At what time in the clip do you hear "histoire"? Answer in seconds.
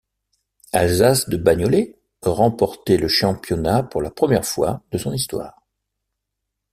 5.13-5.61